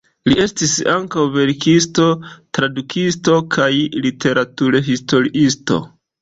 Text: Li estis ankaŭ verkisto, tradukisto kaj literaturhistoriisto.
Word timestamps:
Li 0.27 0.35
estis 0.43 0.71
ankaŭ 0.93 1.25
verkisto, 1.35 2.05
tradukisto 2.59 3.37
kaj 3.57 3.69
literaturhistoriisto. 4.07 5.81